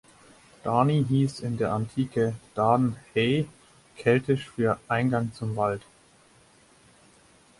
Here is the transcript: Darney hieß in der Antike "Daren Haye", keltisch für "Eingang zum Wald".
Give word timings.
Darney 0.63 1.05
hieß 1.07 1.41
in 1.41 1.57
der 1.57 1.73
Antike 1.73 2.33
"Daren 2.55 2.95
Haye", 3.13 3.45
keltisch 3.97 4.49
für 4.49 4.79
"Eingang 4.87 5.31
zum 5.35 5.55
Wald". 5.55 5.83